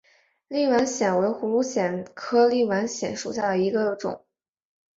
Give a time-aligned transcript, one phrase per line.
[0.47, 4.25] 立碗藓为葫芦藓科立碗藓属下的一个种。